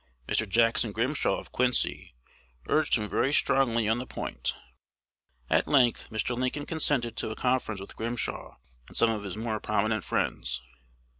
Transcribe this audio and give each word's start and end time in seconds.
Mr. 0.27 0.49
Jackson 0.49 0.91
Grimshaw 0.91 1.37
of 1.37 1.51
Quincy 1.51 2.15
urged 2.67 2.95
him 2.95 3.07
very 3.07 3.31
strongly 3.31 3.87
on 3.87 3.99
the 3.99 4.07
point. 4.07 4.55
At 5.47 5.67
length 5.67 6.09
Mr. 6.09 6.35
Lincoln 6.35 6.65
consented 6.65 7.15
to 7.17 7.29
a 7.29 7.35
conference 7.35 7.79
with 7.79 7.95
Grimshaw 7.95 8.57
and 8.87 8.97
some 8.97 9.11
of 9.11 9.21
his 9.21 9.37
more 9.37 9.59
prominent 9.59 10.03
friends. 10.03 10.63